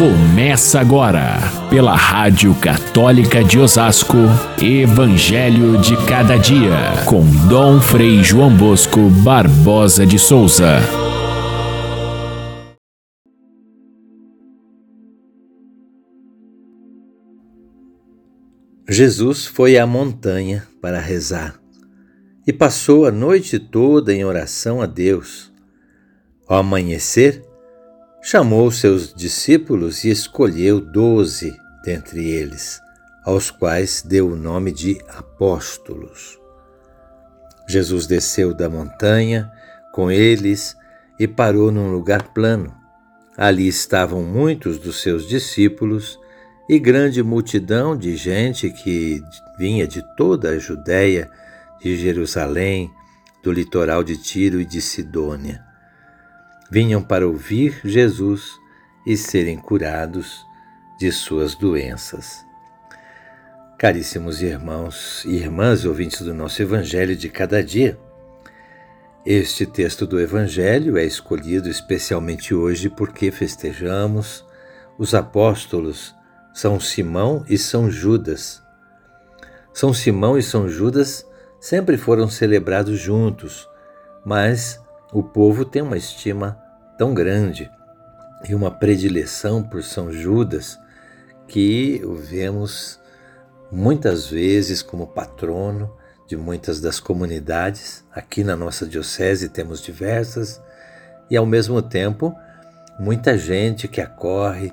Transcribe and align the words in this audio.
Começa 0.00 0.80
agora, 0.80 1.36
pela 1.68 1.94
Rádio 1.94 2.54
Católica 2.54 3.44
de 3.44 3.58
Osasco, 3.58 4.16
Evangelho 4.58 5.78
de 5.78 5.94
Cada 6.06 6.38
Dia, 6.38 7.04
com 7.04 7.22
Dom 7.50 7.78
Frei 7.82 8.24
João 8.24 8.56
Bosco 8.56 9.10
Barbosa 9.22 10.06
de 10.06 10.18
Souza. 10.18 10.78
Jesus 18.88 19.44
foi 19.44 19.76
à 19.76 19.86
montanha 19.86 20.66
para 20.80 20.98
rezar 20.98 21.60
e 22.46 22.54
passou 22.54 23.04
a 23.04 23.10
noite 23.10 23.58
toda 23.58 24.14
em 24.14 24.24
oração 24.24 24.80
a 24.80 24.86
Deus. 24.86 25.52
Ao 26.48 26.56
amanhecer, 26.56 27.49
chamou 28.22 28.70
seus 28.70 29.14
discípulos 29.14 30.04
e 30.04 30.10
escolheu 30.10 30.80
doze 30.80 31.58
dentre 31.82 32.28
eles, 32.28 32.80
aos 33.24 33.50
quais 33.50 34.02
deu 34.02 34.32
o 34.32 34.36
nome 34.36 34.70
de 34.70 35.00
apóstolos. 35.08 36.38
Jesus 37.66 38.06
desceu 38.06 38.52
da 38.52 38.68
montanha 38.68 39.50
com 39.92 40.10
eles 40.10 40.76
e 41.18 41.26
parou 41.26 41.72
num 41.72 41.90
lugar 41.90 42.34
plano. 42.34 42.74
Ali 43.36 43.66
estavam 43.68 44.22
muitos 44.22 44.78
dos 44.78 45.00
seus 45.00 45.26
discípulos 45.26 46.18
e 46.68 46.78
grande 46.78 47.22
multidão 47.22 47.96
de 47.96 48.16
gente 48.16 48.70
que 48.70 49.22
vinha 49.58 49.86
de 49.86 50.02
toda 50.16 50.50
a 50.50 50.58
Judéia, 50.58 51.30
de 51.80 51.96
Jerusalém, 51.96 52.90
do 53.42 53.50
litoral 53.50 54.04
de 54.04 54.16
Tiro 54.18 54.60
e 54.60 54.64
de 54.66 54.80
Sidônia 54.82 55.69
vinham 56.70 57.02
para 57.02 57.26
ouvir 57.26 57.80
Jesus 57.84 58.60
e 59.06 59.16
serem 59.16 59.58
curados 59.58 60.46
de 60.98 61.10
suas 61.10 61.54
doenças. 61.54 62.44
Caríssimos 63.78 64.42
irmãos 64.42 65.24
e 65.24 65.36
irmãs 65.36 65.84
ouvintes 65.84 66.20
do 66.20 66.34
nosso 66.34 66.60
Evangelho 66.60 67.16
de 67.16 67.28
cada 67.28 67.62
dia, 67.62 67.98
este 69.24 69.66
texto 69.66 70.06
do 70.06 70.18
Evangelho 70.18 70.96
é 70.96 71.04
escolhido 71.04 71.68
especialmente 71.68 72.54
hoje 72.54 72.88
porque 72.88 73.30
festejamos 73.30 74.42
os 74.98 75.14
apóstolos 75.14 76.14
São 76.54 76.80
Simão 76.80 77.44
e 77.46 77.58
São 77.58 77.90
Judas. 77.90 78.62
São 79.74 79.92
Simão 79.92 80.38
e 80.38 80.42
São 80.42 80.70
Judas 80.70 81.26
sempre 81.60 81.98
foram 81.98 82.30
celebrados 82.30 82.98
juntos, 82.98 83.68
mas 84.24 84.80
o 85.12 85.22
povo 85.22 85.64
tem 85.64 85.82
uma 85.82 85.96
estima 85.96 86.56
tão 86.96 87.12
grande 87.12 87.70
e 88.48 88.54
uma 88.54 88.70
predileção 88.70 89.62
por 89.62 89.82
São 89.82 90.12
Judas 90.12 90.78
que 91.48 92.00
o 92.04 92.14
vemos 92.14 93.00
muitas 93.72 94.28
vezes 94.28 94.82
como 94.82 95.08
patrono 95.08 95.92
de 96.28 96.36
muitas 96.36 96.80
das 96.80 97.00
comunidades. 97.00 98.04
Aqui 98.12 98.44
na 98.44 98.54
nossa 98.54 98.86
diocese 98.86 99.48
temos 99.48 99.80
diversas 99.80 100.60
e 101.28 101.36
ao 101.36 101.44
mesmo 101.44 101.82
tempo 101.82 102.34
muita 102.98 103.36
gente 103.36 103.88
que 103.88 104.00
acorre 104.00 104.72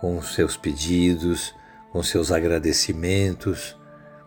com 0.00 0.22
seus 0.22 0.56
pedidos, 0.56 1.52
com 1.90 2.02
seus 2.02 2.30
agradecimentos, 2.30 3.76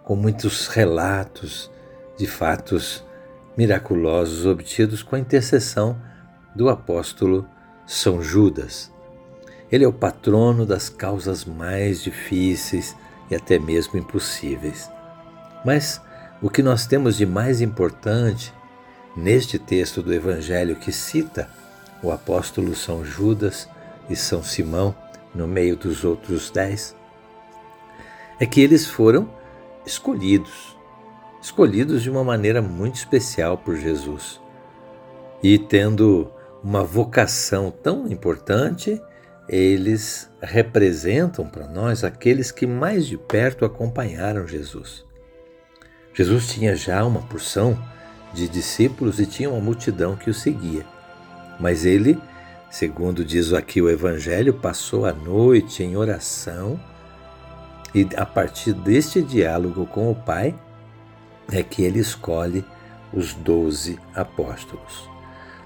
com 0.04 0.16
muitos 0.16 0.68
relatos 0.68 1.72
de 2.18 2.28
fatos 2.28 3.06
miraculosos 3.58 4.46
obtidos 4.46 5.02
com 5.02 5.16
a 5.16 5.20
intercessão 5.20 5.98
do 6.56 6.70
apóstolo 6.70 7.48
São 7.86 8.22
Judas. 8.22 8.92
Ele 9.72 9.84
é 9.84 9.88
o 9.88 9.94
patrono 9.94 10.66
das 10.66 10.90
causas 10.90 11.46
mais 11.46 12.04
difíceis 12.04 12.96
e 13.30 13.36
até 13.36 13.58
mesmo 13.58 13.98
impossíveis. 13.98 14.90
Mas 15.64 16.02
o 16.42 16.50
que 16.50 16.62
nós 16.62 16.86
temos 16.86 17.18
de 17.18 17.26
mais 17.26 17.62
importante 17.62 18.54
neste 19.16 19.58
texto 19.58 20.02
do 20.02 20.14
Evangelho 20.14 20.76
que 20.76 20.92
cita 20.92 21.50
o 22.04 22.12
apóstolo 22.12 22.76
São 22.76 23.04
Judas 23.04 23.68
e 24.10 24.16
São 24.16 24.44
Simão 24.44 24.94
no 25.34 25.48
meio 25.48 25.76
dos 25.76 26.04
outros 26.04 26.52
dez 26.52 26.96
é 28.40 28.46
que 28.46 28.62
eles 28.62 28.86
foram 28.86 29.30
escolhidos 29.86 30.75
escolhidos 31.46 32.02
de 32.02 32.10
uma 32.10 32.24
maneira 32.24 32.60
muito 32.60 32.96
especial 32.96 33.56
por 33.56 33.76
Jesus. 33.76 34.42
E 35.44 35.60
tendo 35.60 36.32
uma 36.64 36.84
vocação 36.84 37.70
tão 37.70 38.08
importante, 38.08 39.00
eles 39.48 40.28
representam 40.42 41.48
para 41.48 41.68
nós 41.68 42.04
aqueles 42.04 42.52
que 42.52 42.66
mais 42.66 43.06
de 43.06 43.16
perto 43.16 43.64
acompanharam 43.64 44.48
Jesus. 44.48 45.06
Jesus 46.16 46.48
tinha 46.48 46.76
já 46.76 47.06
uma 47.06 47.22
porção 47.22 47.78
de 48.34 48.48
discípulos 48.50 49.20
e 49.20 49.28
tinha 49.28 49.52
uma 49.52 49.62
multidão 49.62 50.16
que 50.16 50.32
o 50.32 50.34
seguia. 50.34 50.84
Mas 51.60 51.86
ele, 51.86 52.20
segundo 52.72 53.24
diz 53.24 53.54
aqui 53.54 53.84
o 53.84 53.90
Evangelho, 53.90 54.56
passou 54.56 55.06
a 55.06 55.14
noite 55.14 55.84
em 55.84 55.96
oração 55.96 56.80
e 57.94 58.08
a 58.18 58.26
partir 58.26 58.74
deste 58.74 59.22
diálogo 59.22 59.86
com 59.86 60.10
o 60.10 60.16
Pai, 60.16 60.56
é 61.52 61.64
que 61.64 61.84
ele 61.84 62.00
escolhe 62.00 62.66
os 63.14 63.34
doze 63.34 64.00
apóstolos. 64.14 65.10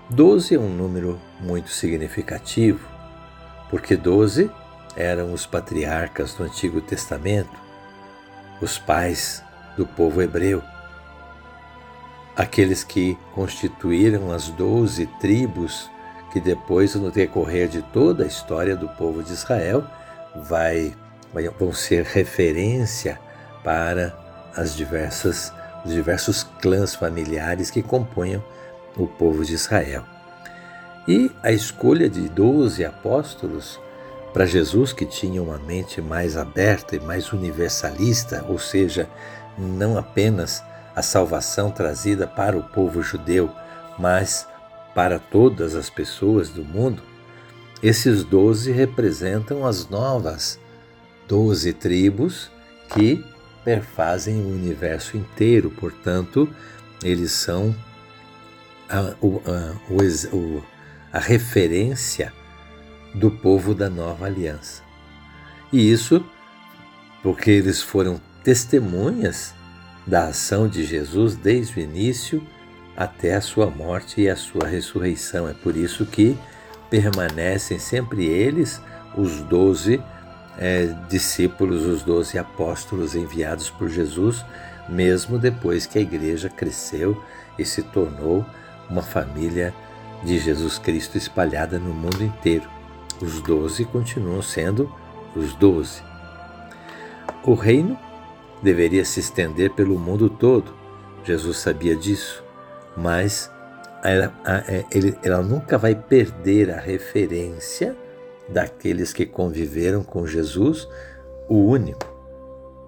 Doze 0.09 0.55
é 0.55 0.59
um 0.59 0.69
número 0.69 1.19
muito 1.39 1.69
significativo, 1.69 2.87
porque 3.69 3.95
doze 3.95 4.49
eram 4.95 5.33
os 5.33 5.45
patriarcas 5.45 6.33
do 6.33 6.43
Antigo 6.43 6.81
Testamento, 6.81 7.55
os 8.61 8.77
pais 8.77 9.43
do 9.77 9.85
povo 9.85 10.21
hebreu, 10.21 10.61
aqueles 12.35 12.83
que 12.83 13.17
constituíram 13.33 14.31
as 14.31 14.49
doze 14.49 15.05
tribos 15.19 15.89
que 16.31 16.39
depois, 16.39 16.95
no 16.95 17.11
decorrer 17.11 17.67
de 17.67 17.81
toda 17.81 18.23
a 18.23 18.27
história 18.27 18.75
do 18.75 18.87
povo 18.89 19.23
de 19.23 19.33
Israel, 19.33 19.83
vai, 20.35 20.95
vão 21.57 21.73
ser 21.73 22.03
referência 22.03 23.19
para 23.63 24.17
as 24.55 24.75
diversas 24.75 25.51
os 25.85 25.91
diversos 25.91 26.43
clãs 26.61 26.95
familiares 26.95 27.71
que 27.71 27.81
compunham 27.81 28.43
o 28.97 29.07
povo 29.07 29.45
de 29.45 29.53
Israel. 29.53 30.03
E 31.07 31.31
a 31.41 31.51
escolha 31.51 32.09
de 32.09 32.27
doze 32.29 32.85
apóstolos 32.85 33.79
para 34.33 34.45
Jesus, 34.45 34.93
que 34.93 35.05
tinha 35.05 35.41
uma 35.41 35.57
mente 35.57 36.01
mais 36.01 36.37
aberta 36.37 36.95
e 36.95 36.99
mais 36.99 37.31
universalista, 37.33 38.45
ou 38.47 38.59
seja, 38.59 39.09
não 39.57 39.97
apenas 39.97 40.63
a 40.95 41.01
salvação 41.01 41.71
trazida 41.71 42.27
para 42.27 42.57
o 42.57 42.63
povo 42.63 43.01
judeu, 43.01 43.49
mas 43.97 44.47
para 44.93 45.17
todas 45.17 45.75
as 45.75 45.89
pessoas 45.89 46.49
do 46.49 46.63
mundo, 46.63 47.01
esses 47.81 48.23
doze 48.23 48.71
representam 48.71 49.65
as 49.65 49.87
novas 49.89 50.59
doze 51.27 51.73
tribos 51.73 52.51
que 52.93 53.23
perfazem 53.63 54.41
o 54.41 54.49
universo 54.49 55.17
inteiro, 55.17 55.69
portanto, 55.69 56.49
eles 57.03 57.31
são 57.31 57.75
a, 58.89 58.99
a, 58.99 59.15
o, 60.33 60.63
a 61.11 61.19
referência 61.19 62.33
do 63.13 63.31
povo 63.31 63.73
da 63.73 63.89
nova 63.89 64.25
aliança. 64.25 64.83
E 65.71 65.91
isso 65.91 66.23
porque 67.21 67.51
eles 67.51 67.81
foram 67.81 68.19
testemunhas 68.43 69.53
da 70.07 70.27
ação 70.27 70.67
de 70.67 70.83
Jesus 70.83 71.35
desde 71.35 71.79
o 71.79 71.83
início 71.83 72.45
até 72.95 73.35
a 73.35 73.41
sua 73.41 73.67
morte 73.67 74.21
e 74.21 74.29
a 74.29 74.35
sua 74.35 74.67
ressurreição. 74.67 75.47
É 75.47 75.53
por 75.53 75.75
isso 75.75 76.05
que 76.05 76.37
permanecem 76.89 77.77
sempre 77.77 78.25
eles, 78.25 78.81
os 79.15 79.41
doze 79.41 80.01
é, 80.59 80.93
discípulos, 81.07 81.85
os 81.85 82.03
doze 82.03 82.37
apóstolos 82.37 83.15
enviados 83.15 83.69
por 83.69 83.87
Jesus, 83.87 84.45
mesmo 84.89 85.39
depois 85.39 85.85
que 85.85 85.97
a 85.97 86.01
igreja 86.01 86.49
cresceu 86.49 87.23
e 87.57 87.63
se 87.63 87.81
tornou 87.81 88.45
uma 88.89 89.01
família 89.01 89.73
de 90.23 90.37
Jesus 90.37 90.77
Cristo 90.77 91.17
espalhada 91.17 91.79
no 91.79 91.93
mundo 91.93 92.21
inteiro. 92.21 92.69
Os 93.21 93.41
doze 93.41 93.85
continuam 93.85 94.41
sendo 94.41 94.93
os 95.33 95.53
doze. 95.53 96.03
O 97.43 97.53
reino 97.53 97.97
deveria 98.61 99.05
se 99.05 99.21
estender 99.21 99.71
pelo 99.71 99.97
mundo 99.97 100.29
todo. 100.29 100.73
Jesus 101.23 101.57
sabia 101.57 101.95
disso, 101.95 102.43
mas 102.97 103.49
ela, 104.03 104.33
é, 104.67 104.83
ela 105.23 105.41
nunca 105.41 105.77
vai 105.77 105.95
perder 105.95 106.71
a 106.71 106.79
referência 106.79 107.95
daqueles 108.51 109.13
que 109.13 109.25
conviveram 109.25 110.03
com 110.03 110.25
Jesus, 110.25 110.87
o 111.47 111.55
único, 111.55 112.07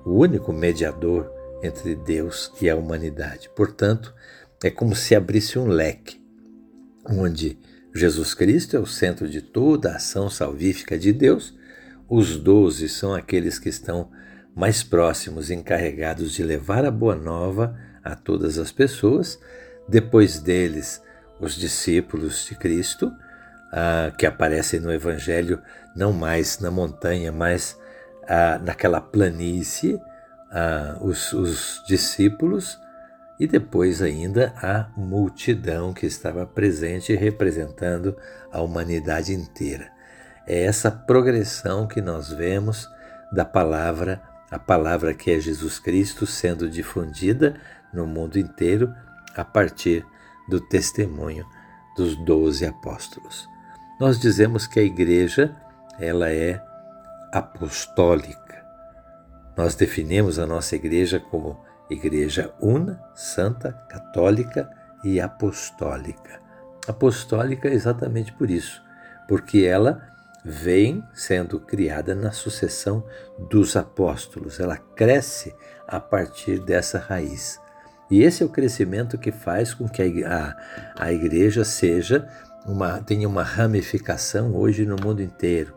o 0.06 0.12
único 0.12 0.52
mediador 0.52 1.32
entre 1.64 1.96
Deus 1.96 2.52
e 2.62 2.70
a 2.70 2.76
humanidade. 2.76 3.50
Portanto, 3.56 4.14
é 4.64 4.70
como 4.70 4.96
se 4.96 5.16
abrisse 5.16 5.58
um 5.58 5.68
leque, 5.68 6.22
onde 7.06 7.58
Jesus 7.94 8.34
Cristo 8.34 8.78
é 8.78 8.80
o 8.80 8.86
centro 8.86 9.28
de 9.28 9.42
toda 9.42 9.92
a 9.92 9.96
ação 9.96 10.30
salvífica 10.30 10.98
de 10.98 11.12
Deus, 11.12 11.54
os 12.10 12.36
doze 12.38 12.90
são 12.90 13.14
aqueles 13.14 13.58
que 13.58 13.70
estão 13.70 14.12
mais 14.54 14.84
próximos, 14.84 15.50
encarregados 15.50 16.34
de 16.34 16.44
levar 16.44 16.84
a 16.84 16.92
boa 16.92 17.16
nova 17.16 17.78
a 18.04 18.16
todas 18.16 18.58
as 18.58 18.70
pessoas. 18.70 19.40
Depois 19.88 20.40
deles, 20.40 21.02
os 21.40 21.56
discípulos 21.56 22.46
de 22.46 22.56
Cristo, 22.56 23.12
ah, 23.72 24.12
que 24.18 24.26
aparecem 24.26 24.80
no 24.80 24.92
Evangelho 24.92 25.62
não 25.96 26.12
mais 26.12 26.60
na 26.60 26.70
montanha, 26.70 27.32
mas 27.32 27.78
ah, 28.28 28.60
naquela 28.64 29.00
planície, 29.00 30.02
ah, 30.52 30.98
os, 31.02 31.32
os 31.34 31.84
discípulos, 31.88 32.80
e 33.40 33.48
depois 33.48 34.02
ainda 34.02 34.54
a 34.58 34.88
multidão 34.96 35.94
que 35.94 36.06
estava 36.06 36.46
presente 36.46 37.16
representando 37.16 38.16
a 38.52 38.62
humanidade 38.62 39.34
inteira. 39.34 39.90
É 40.46 40.64
essa 40.64 40.92
progressão 40.92 41.88
que 41.88 42.02
nós 42.02 42.32
vemos 42.32 42.88
da 43.32 43.44
palavra, 43.44 44.22
a 44.52 44.60
palavra 44.60 45.14
que 45.14 45.32
é 45.32 45.40
Jesus 45.40 45.80
Cristo 45.80 46.28
sendo 46.28 46.70
difundida 46.70 47.56
no 47.92 48.06
mundo 48.06 48.38
inteiro 48.38 48.94
a 49.36 49.44
partir 49.44 50.06
do 50.48 50.60
testemunho 50.60 51.46
dos 51.96 52.16
doze 52.24 52.66
apóstolos. 52.66 53.51
Nós 54.02 54.20
dizemos 54.20 54.66
que 54.66 54.80
a 54.80 54.84
igreja 54.84 55.56
ela 56.00 56.32
é 56.32 56.60
apostólica. 57.32 58.66
Nós 59.56 59.76
definimos 59.76 60.40
a 60.40 60.48
nossa 60.48 60.76
igreja 60.76 61.20
como 61.20 61.64
igreja 61.88 62.52
una, 62.60 63.00
santa, 63.14 63.72
católica 63.88 64.68
e 65.04 65.22
apostólica. 65.22 66.42
Apostólica 66.88 67.68
exatamente 67.68 68.34
por 68.34 68.50
isso, 68.50 68.82
porque 69.28 69.66
ela 69.66 70.02
vem 70.44 71.04
sendo 71.14 71.60
criada 71.60 72.16
na 72.16 72.32
sucessão 72.32 73.06
dos 73.52 73.76
apóstolos, 73.76 74.60
ela 74.60 74.78
cresce 74.78 75.56
a 75.88 76.00
partir 76.00 76.60
dessa 76.60 76.98
raiz. 76.98 77.62
E 78.10 78.24
esse 78.24 78.42
é 78.42 78.46
o 78.48 78.50
crescimento 78.50 79.16
que 79.16 79.32
faz 79.32 79.76
com 79.76 79.88
que 79.88 80.26
a, 80.26 80.58
a 80.98 81.14
igreja 81.14 81.64
seja 81.64 82.28
uma, 82.66 83.02
tenha 83.02 83.28
uma 83.28 83.44
ramificação 83.44 84.56
hoje 84.56 84.86
no 84.86 84.96
mundo 84.96 85.22
inteiro. 85.22 85.74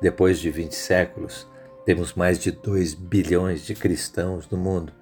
Depois 0.00 0.38
de 0.38 0.50
20 0.50 0.74
séculos, 0.74 1.46
temos 1.84 2.14
mais 2.14 2.38
de 2.38 2.50
2 2.50 2.94
bilhões 2.94 3.62
de 3.62 3.74
cristãos 3.74 4.48
no 4.48 4.56
mundo. 4.56 4.92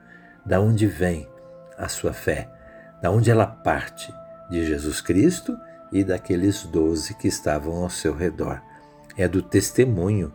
Da 0.44 0.60
onde 0.60 0.86
vem 0.86 1.28
a 1.76 1.88
sua 1.88 2.12
fé? 2.12 2.48
Da 3.02 3.10
onde 3.10 3.30
ela 3.30 3.46
parte? 3.46 4.12
De 4.50 4.66
Jesus 4.66 5.00
Cristo 5.00 5.56
e 5.92 6.02
daqueles 6.02 6.64
doze 6.64 7.14
que 7.14 7.28
estavam 7.28 7.82
ao 7.82 7.90
seu 7.90 8.14
redor. 8.14 8.60
É 9.16 9.28
do 9.28 9.42
testemunho 9.42 10.32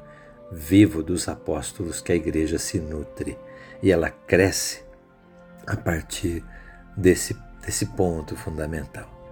vivo 0.51 1.01
dos 1.01 1.28
apóstolos 1.28 2.00
que 2.00 2.12
a 2.12 2.16
igreja 2.16 2.60
se 2.60 2.80
nutre 2.80 3.38
e 3.81 3.92
ela 3.92 4.10
cresce 4.10 4.84
a 5.66 5.75
partir 5.75 6.44
desse, 6.95 7.36
desse 7.66 7.88
ponto 7.88 8.36
fundamental. 8.36 9.23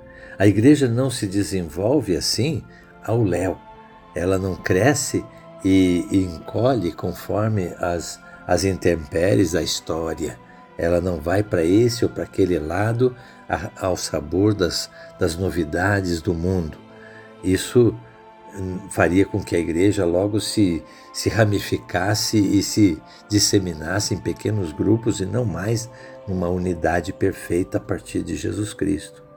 A 0.41 0.47
igreja 0.47 0.87
não 0.87 1.11
se 1.11 1.27
desenvolve 1.27 2.17
assim 2.17 2.63
ao 3.05 3.21
léu, 3.21 3.59
ela 4.15 4.39
não 4.39 4.55
cresce 4.55 5.23
e, 5.63 6.03
e 6.09 6.17
encolhe 6.17 6.91
conforme 6.91 7.67
as, 7.77 8.19
as 8.47 8.63
intempéries 8.63 9.51
da 9.51 9.61
história. 9.61 10.39
Ela 10.79 10.99
não 10.99 11.21
vai 11.21 11.43
para 11.43 11.63
esse 11.63 12.03
ou 12.03 12.09
para 12.09 12.23
aquele 12.23 12.57
lado 12.57 13.15
ao 13.79 13.95
sabor 13.95 14.55
das, 14.55 14.89
das 15.19 15.37
novidades 15.37 16.23
do 16.23 16.33
mundo. 16.33 16.75
Isso 17.43 17.95
hum, 18.55 18.79
faria 18.89 19.27
com 19.27 19.43
que 19.43 19.55
a 19.55 19.59
igreja 19.59 20.05
logo 20.05 20.39
se, 20.39 20.83
se 21.13 21.29
ramificasse 21.29 22.39
e 22.39 22.63
se 22.63 22.99
disseminasse 23.29 24.15
em 24.15 24.17
pequenos 24.17 24.71
grupos 24.71 25.19
e 25.19 25.25
não 25.27 25.45
mais 25.45 25.87
numa 26.27 26.49
unidade 26.49 27.13
perfeita 27.13 27.77
a 27.77 27.81
partir 27.81 28.23
de 28.23 28.35
Jesus 28.35 28.73
Cristo. 28.73 29.29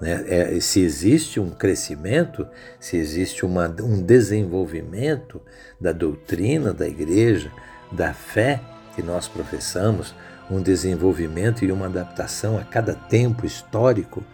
Né? 0.00 0.24
É, 0.26 0.60
se 0.60 0.80
existe 0.80 1.40
um 1.40 1.50
crescimento, 1.50 2.46
se 2.78 2.96
existe 2.96 3.44
uma, 3.44 3.66
um 3.82 4.02
desenvolvimento 4.02 5.40
da 5.80 5.92
doutrina 5.92 6.72
da 6.72 6.86
igreja, 6.86 7.50
da 7.90 8.12
fé 8.12 8.60
que 8.94 9.02
nós 9.02 9.28
professamos, 9.28 10.14
um 10.50 10.62
desenvolvimento 10.62 11.64
e 11.64 11.70
uma 11.70 11.86
adaptação 11.86 12.58
a 12.58 12.64
cada 12.64 12.94
tempo 12.94 13.44
histórico, 13.44 14.24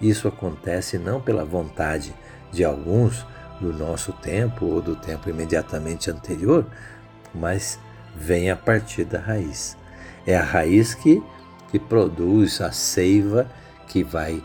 isso 0.00 0.28
acontece 0.28 0.98
não 0.98 1.20
pela 1.20 1.44
vontade 1.44 2.14
de 2.52 2.64
alguns 2.64 3.26
do 3.60 3.72
nosso 3.72 4.12
tempo 4.12 4.66
ou 4.66 4.80
do 4.80 4.94
tempo 4.94 5.28
imediatamente 5.28 6.10
anterior, 6.10 6.66
mas 7.34 7.78
vem 8.14 8.50
a 8.50 8.56
partir 8.56 9.04
da 9.04 9.18
raiz. 9.18 9.76
É 10.26 10.36
a 10.36 10.42
raiz 10.42 10.94
que, 10.94 11.22
que 11.70 11.78
produz 11.78 12.60
a 12.60 12.70
seiva 12.70 13.48
que 13.88 14.02
vai 14.02 14.42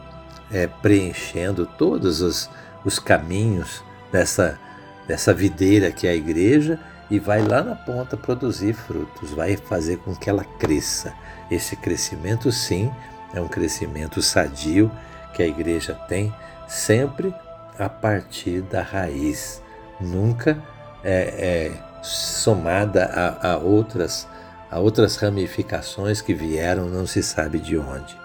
é, 0.51 0.68
preenchendo 0.68 1.66
todos 1.66 2.22
os, 2.22 2.50
os 2.84 3.00
caminhos 3.00 3.84
dessa, 4.12 4.60
dessa 5.07 5.34
videira 5.34 5.92
que 5.92 6.07
é 6.07 6.12
a 6.12 6.16
igreja 6.16 6.80
e 7.10 7.19
vai 7.19 7.42
lá 7.42 7.63
na 7.63 7.75
ponta 7.75 8.16
produzir 8.16 8.74
frutos, 8.74 9.31
vai 9.31 9.57
fazer 9.57 9.98
com 9.98 10.16
que 10.16 10.30
ela 10.30 10.44
cresça. 10.44 11.13
Esse 11.50 11.75
crescimento, 11.75 12.51
sim, 12.51 12.92
é 13.34 13.42
um 13.42 13.48
crescimento 13.48 14.22
sadio 14.22 14.92
que 15.34 15.42
a 15.42 15.48
igreja 15.48 15.94
tem 16.07 16.34
sempre 16.68 17.34
a 17.78 17.90
partir 17.90 18.62
da 18.62 18.81
raiz, 18.81 19.62
nunca 20.00 20.62
é, 21.04 21.72
é 21.72 22.04
somada 22.04 23.06
a, 23.06 23.54
a 23.54 23.57
outras 23.57 24.28
a 24.72 24.80
outras 24.80 25.16
ramificações 25.16 26.22
que 26.22 26.34
vieram 26.34 26.88
não 26.88 27.07
se 27.07 27.24
sabe 27.24 27.57
de 27.57 27.75
onde. 27.75 28.16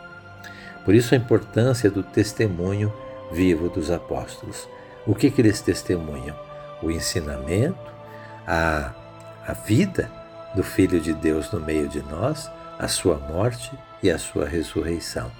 Por 0.84 0.94
isso 0.94 1.14
a 1.14 1.18
importância 1.18 1.90
do 1.90 2.02
testemunho 2.02 2.92
vivo 3.32 3.68
dos 3.68 3.90
apóstolos. 3.90 4.68
O 5.06 5.14
que, 5.14 5.30
que 5.30 5.40
eles 5.40 5.60
testemunham? 5.60 6.36
O 6.82 6.90
ensinamento, 6.90 7.92
a, 8.46 8.92
a 9.46 9.52
vida 9.52 10.10
do 10.54 10.62
Filho 10.62 11.00
de 11.00 11.12
Deus 11.12 11.50
no 11.50 11.60
meio 11.60 11.88
de 11.88 12.02
nós, 12.02 12.50
a 12.78 12.88
sua 12.88 13.16
morte 13.16 13.72
e 14.02 14.10
a 14.10 14.18
sua 14.18 14.46
ressurreição. 14.46 15.30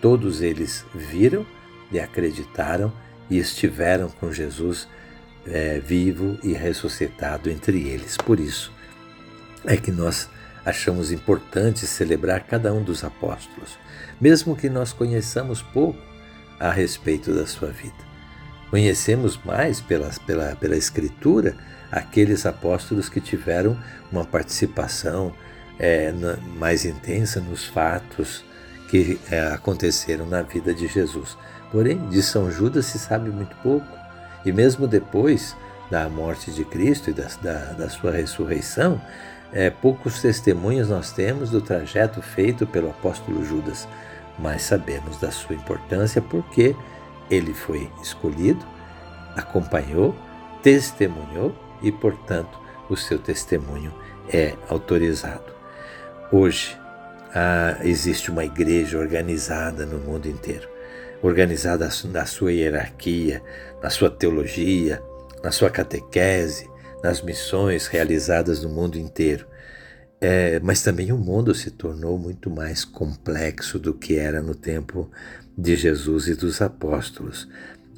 Todos 0.00 0.40
eles 0.40 0.84
viram 0.94 1.46
e 1.90 2.00
acreditaram 2.00 2.92
e 3.28 3.38
estiveram 3.38 4.08
com 4.08 4.32
Jesus 4.32 4.88
é, 5.46 5.80
vivo 5.80 6.38
e 6.42 6.52
ressuscitado 6.52 7.50
entre 7.50 7.88
eles. 7.88 8.16
Por 8.16 8.38
isso 8.38 8.72
é 9.64 9.76
que 9.76 9.90
nós 9.90 10.28
achamos 10.64 11.10
importante 11.10 11.86
celebrar 11.86 12.44
cada 12.44 12.72
um 12.72 12.82
dos 12.82 13.04
apóstolos, 13.04 13.78
mesmo 14.20 14.56
que 14.56 14.68
nós 14.68 14.92
conheçamos 14.92 15.62
pouco 15.62 15.98
a 16.58 16.70
respeito 16.70 17.34
da 17.34 17.46
sua 17.46 17.68
vida. 17.68 18.12
Conhecemos 18.70 19.38
mais 19.44 19.80
pela, 19.80 20.10
pela, 20.26 20.56
pela 20.56 20.76
Escritura 20.76 21.56
aqueles 21.90 22.46
apóstolos 22.46 23.08
que 23.08 23.20
tiveram 23.20 23.76
uma 24.10 24.24
participação 24.24 25.34
é, 25.78 26.12
mais 26.56 26.84
intensa 26.84 27.40
nos 27.40 27.66
fatos 27.66 28.44
que 28.88 29.18
é, 29.30 29.40
aconteceram 29.48 30.26
na 30.26 30.42
vida 30.42 30.72
de 30.72 30.86
Jesus. 30.86 31.36
Porém, 31.70 32.08
de 32.08 32.22
São 32.22 32.50
Judas 32.50 32.86
se 32.86 32.98
sabe 32.98 33.30
muito 33.30 33.54
pouco, 33.56 33.86
e 34.44 34.52
mesmo 34.52 34.86
depois 34.86 35.56
da 35.92 36.08
morte 36.08 36.50
de 36.50 36.64
Cristo 36.64 37.10
e 37.10 37.12
da, 37.12 37.28
da, 37.42 37.72
da 37.74 37.88
sua 37.90 38.12
ressurreição, 38.12 38.98
é, 39.52 39.68
poucos 39.68 40.22
testemunhos 40.22 40.88
nós 40.88 41.12
temos 41.12 41.50
do 41.50 41.60
trajeto 41.60 42.22
feito 42.22 42.66
pelo 42.66 42.88
apóstolo 42.88 43.44
Judas, 43.44 43.86
mas 44.38 44.62
sabemos 44.62 45.20
da 45.20 45.30
sua 45.30 45.54
importância 45.54 46.22
porque 46.22 46.74
ele 47.30 47.52
foi 47.52 47.90
escolhido, 48.02 48.64
acompanhou, 49.36 50.16
testemunhou 50.62 51.54
e, 51.82 51.92
portanto, 51.92 52.58
o 52.88 52.96
seu 52.96 53.18
testemunho 53.18 53.92
é 54.32 54.54
autorizado. 54.70 55.52
Hoje 56.32 56.74
ah, 57.34 57.76
existe 57.82 58.30
uma 58.30 58.46
igreja 58.46 58.96
organizada 58.96 59.84
no 59.84 59.98
mundo 59.98 60.26
inteiro, 60.26 60.66
organizada 61.20 61.86
na 62.06 62.24
sua 62.24 62.50
hierarquia, 62.50 63.42
na 63.82 63.90
sua 63.90 64.08
teologia, 64.08 65.02
na 65.42 65.50
sua 65.50 65.70
catequese, 65.70 66.70
nas 67.02 67.20
missões 67.20 67.86
realizadas 67.86 68.62
no 68.62 68.68
mundo 68.68 68.96
inteiro. 68.96 69.46
É, 70.20 70.60
mas 70.60 70.82
também 70.82 71.10
o 71.10 71.18
mundo 71.18 71.52
se 71.54 71.70
tornou 71.70 72.16
muito 72.16 72.48
mais 72.48 72.84
complexo 72.84 73.78
do 73.78 73.92
que 73.92 74.16
era 74.16 74.40
no 74.40 74.54
tempo 74.54 75.10
de 75.58 75.74
Jesus 75.74 76.28
e 76.28 76.34
dos 76.34 76.62
apóstolos. 76.62 77.48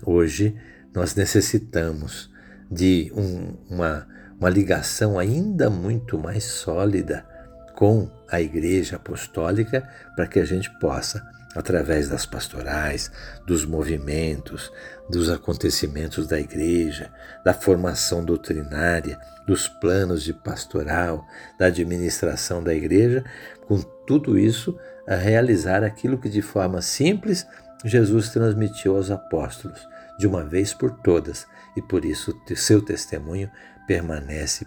Hoje 0.04 0.56
nós 0.94 1.14
necessitamos 1.14 2.30
de 2.70 3.12
um, 3.14 3.54
uma, 3.68 4.08
uma 4.38 4.48
ligação 4.48 5.18
ainda 5.18 5.68
muito 5.68 6.18
mais 6.18 6.44
sólida 6.44 7.26
com 7.74 8.08
a 8.30 8.40
Igreja 8.40 8.96
Apostólica 8.96 9.86
para 10.16 10.26
que 10.26 10.38
a 10.38 10.44
gente 10.44 10.70
possa 10.78 11.22
através 11.54 12.08
das 12.08 12.26
pastorais, 12.26 13.10
dos 13.46 13.64
movimentos, 13.64 14.72
dos 15.08 15.30
acontecimentos 15.30 16.26
da 16.26 16.38
igreja, 16.38 17.12
da 17.44 17.54
formação 17.54 18.24
doutrinária, 18.24 19.18
dos 19.46 19.68
planos 19.68 20.22
de 20.22 20.32
pastoral, 20.32 21.26
da 21.58 21.66
administração 21.66 22.62
da 22.62 22.74
igreja, 22.74 23.24
com 23.66 23.80
tudo 24.06 24.38
isso 24.38 24.78
a 25.06 25.14
realizar 25.14 25.84
aquilo 25.84 26.18
que 26.18 26.28
de 26.28 26.42
forma 26.42 26.80
simples 26.80 27.46
Jesus 27.84 28.30
transmitiu 28.30 28.96
aos 28.96 29.10
apóstolos, 29.10 29.86
de 30.18 30.26
uma 30.26 30.44
vez 30.44 30.72
por 30.72 30.90
todas, 31.02 31.46
e 31.76 31.82
por 31.82 32.04
isso 32.04 32.34
seu 32.56 32.80
testemunho 32.80 33.50
permanece 33.86 34.66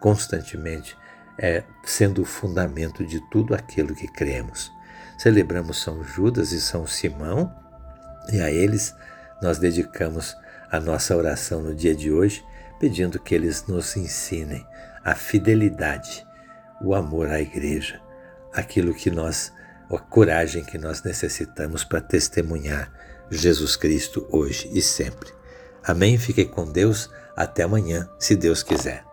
constantemente 0.00 0.96
é, 1.38 1.62
sendo 1.84 2.22
o 2.22 2.26
fundamento 2.26 3.06
de 3.06 3.20
tudo 3.30 3.54
aquilo 3.54 3.94
que 3.94 4.08
cremos. 4.08 4.70
Celebramos 5.22 5.80
São 5.80 6.02
Judas 6.02 6.50
e 6.50 6.60
São 6.60 6.84
Simão 6.84 7.54
e 8.32 8.40
a 8.40 8.50
eles 8.50 8.92
nós 9.40 9.56
dedicamos 9.56 10.36
a 10.68 10.80
nossa 10.80 11.16
oração 11.16 11.62
no 11.62 11.72
dia 11.72 11.94
de 11.94 12.10
hoje, 12.10 12.44
pedindo 12.80 13.20
que 13.20 13.32
eles 13.32 13.64
nos 13.68 13.96
ensinem 13.96 14.66
a 15.04 15.14
fidelidade, 15.14 16.26
o 16.80 16.92
amor 16.92 17.28
à 17.28 17.40
igreja, 17.40 18.00
aquilo 18.52 18.92
que 18.92 19.12
nós, 19.12 19.52
a 19.88 19.96
coragem 19.96 20.64
que 20.64 20.76
nós 20.76 21.04
necessitamos 21.04 21.84
para 21.84 22.00
testemunhar 22.00 22.92
Jesus 23.30 23.76
Cristo 23.76 24.26
hoje 24.28 24.68
e 24.72 24.82
sempre. 24.82 25.30
Amém? 25.84 26.18
Fiquem 26.18 26.48
com 26.48 26.64
Deus. 26.64 27.08
Até 27.36 27.62
amanhã, 27.62 28.10
se 28.18 28.34
Deus 28.34 28.64
quiser. 28.64 29.11